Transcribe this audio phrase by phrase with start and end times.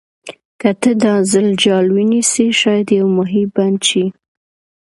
[0.59, 4.05] که ته دا ځل جال ونیسې شاید یو ماهي بند شي.